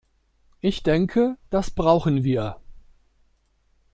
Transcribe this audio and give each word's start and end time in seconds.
Ich 0.61 0.81
denke, 0.81 1.37
das 1.51 1.69
brauchen 1.69 2.23
wir. 2.23 2.59